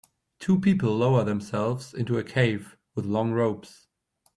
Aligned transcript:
Two 0.39 0.59
people 0.59 0.97
lower 0.97 1.23
themselves 1.23 1.93
into 1.93 2.17
a 2.17 2.23
cave 2.23 2.75
with 2.95 3.05
long 3.05 3.33
ropes. 3.33 3.85